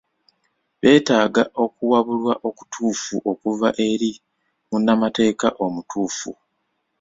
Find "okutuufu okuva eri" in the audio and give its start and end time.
2.47-4.11